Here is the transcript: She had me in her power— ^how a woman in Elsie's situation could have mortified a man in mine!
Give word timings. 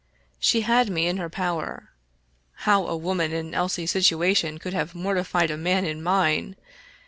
She 0.39 0.61
had 0.61 0.89
me 0.89 1.05
in 1.05 1.17
her 1.17 1.29
power— 1.29 1.89
^how 2.63 2.89
a 2.89 2.97
woman 2.97 3.31
in 3.31 3.53
Elsie's 3.53 3.91
situation 3.91 4.57
could 4.57 4.73
have 4.73 4.95
mortified 4.95 5.51
a 5.51 5.57
man 5.57 5.85
in 5.85 6.01
mine! 6.01 6.55